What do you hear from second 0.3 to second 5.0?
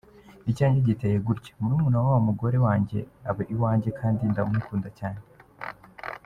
Icyanjye giteye gutya: Murumuna wa w’umugore wanjye aba iwanjye kandi nkamukunda